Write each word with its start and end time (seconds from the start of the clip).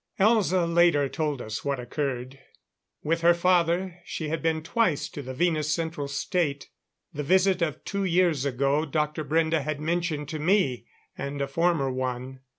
Elza 0.19 0.65
later 0.65 1.07
told 1.07 1.43
us 1.43 1.63
what 1.63 1.79
occurred. 1.79 2.39
With 3.03 3.21
her 3.21 3.35
father, 3.35 3.99
she 4.03 4.29
had 4.29 4.41
been 4.41 4.63
twice 4.63 5.07
to 5.09 5.21
the 5.21 5.35
Venus 5.35 5.71
Central 5.71 6.07
State 6.07 6.69
the 7.13 7.21
visit 7.21 7.61
of 7.61 7.85
two 7.85 8.03
years 8.03 8.43
ago 8.43 8.83
Dr. 8.83 9.23
Brende 9.23 9.61
had 9.61 9.79
mentioned 9.79 10.27
to 10.29 10.39
me, 10.39 10.87
and 11.15 11.39
a 11.39 11.47
former 11.47 11.91
one. 11.91 12.39